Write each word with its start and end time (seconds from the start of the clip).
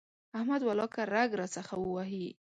احمد 0.37 0.61
ولاکه 0.69 1.01
رګ 1.13 1.29
راڅخه 1.39 1.75
ووهي. 1.79 2.27